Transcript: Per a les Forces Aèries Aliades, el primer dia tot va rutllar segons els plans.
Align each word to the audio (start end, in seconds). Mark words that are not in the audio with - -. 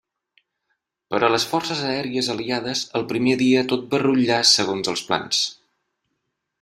Per 1.13 1.17
a 1.25 1.29
les 1.33 1.43
Forces 1.51 1.83
Aèries 1.89 2.29
Aliades, 2.35 2.81
el 3.01 3.05
primer 3.13 3.37
dia 3.43 3.61
tot 3.75 3.85
va 3.93 4.01
rutllar 4.05 4.41
segons 4.57 4.91
els 4.95 5.05
plans. 5.11 5.47